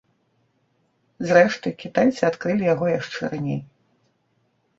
Зрэшты, 1.31 1.67
кітайцы 1.83 2.21
адкрылі 2.31 2.63
яго 2.73 2.85
яшчэ 2.99 3.21
раней. 3.37 3.61